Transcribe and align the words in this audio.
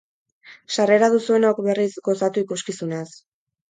Sarrera 0.77 1.11
duzuenok, 1.17 1.63
berriz, 1.69 1.89
gozatu 2.11 2.47
ikuskizunaz. 2.49 3.09